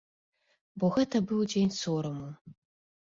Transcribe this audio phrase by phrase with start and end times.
[0.83, 2.27] Бо гэта быў дзень сораму.